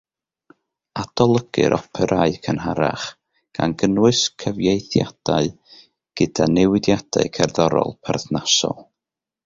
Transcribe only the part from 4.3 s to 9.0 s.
cyfieithiadau gyda newidiadau cerddorol perthnasol.